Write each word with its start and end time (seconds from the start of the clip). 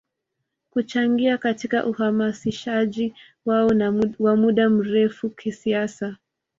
Kuchangia 0.69 1.37
katika 1.37 1.85
uhamasishaji 1.85 3.13
wao 3.45 3.71
wa 4.19 4.35
muda 4.35 4.69
mrefu 4.69 5.29
kisiasa 5.29 6.17